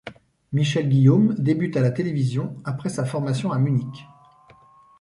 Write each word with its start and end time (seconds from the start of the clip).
Michel 0.51 0.89
Guillaume 0.89 1.35
débute 1.35 1.77
à 1.77 1.81
la 1.81 1.91
télévision, 1.91 2.55
après 2.65 2.89
sa 2.89 3.05
formation 3.05 3.51
à 3.51 3.59
Munich. 3.59 4.07